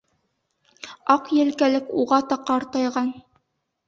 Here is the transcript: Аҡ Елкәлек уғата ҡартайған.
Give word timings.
Аҡ 1.15 1.29
Елкәлек 1.39 1.91
уғата 2.05 2.39
ҡартайған. 2.47 3.13